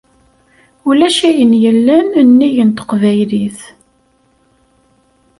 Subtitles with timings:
[0.89, 3.59] Ulac ayen yellan nnig n teqbaylit!